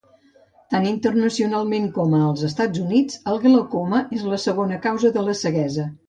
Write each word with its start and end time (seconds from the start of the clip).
Tant 0.75 0.85
internacionalment 0.91 1.83
com 1.97 2.15
als 2.19 2.41
Estats 2.47 2.81
Units, 2.83 3.19
el 3.33 3.37
glaucoma 3.43 3.99
és 4.21 4.25
la 4.31 4.39
segona 4.45 4.79
causa 4.87 5.13
de 5.19 5.27
la 5.29 5.37
ceguesa. 5.43 5.87